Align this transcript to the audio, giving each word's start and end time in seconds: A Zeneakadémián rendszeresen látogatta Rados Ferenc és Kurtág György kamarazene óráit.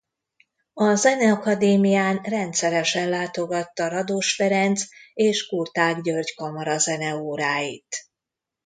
A 0.73 0.95
Zeneakadémián 0.95 2.21
rendszeresen 2.23 3.09
látogatta 3.09 3.87
Rados 3.87 4.35
Ferenc 4.35 4.83
és 5.13 5.47
Kurtág 5.47 6.01
György 6.01 6.35
kamarazene 6.35 7.15
óráit. 7.15 8.05